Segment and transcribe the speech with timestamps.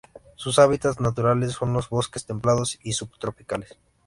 [0.35, 3.77] Sus hábitats naturales son los bosques templados y subtropicales.